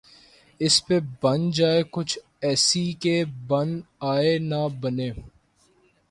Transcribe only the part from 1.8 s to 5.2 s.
کچھ ایسی کہ بن آئے نہ بنے